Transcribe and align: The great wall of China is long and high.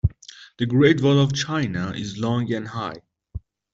The 0.57 0.65
great 0.65 0.99
wall 0.99 1.19
of 1.19 1.31
China 1.31 1.91
is 1.91 2.17
long 2.17 2.51
and 2.51 2.67
high. 2.69 3.03